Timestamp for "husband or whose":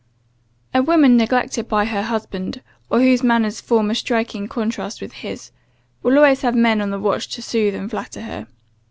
2.01-3.21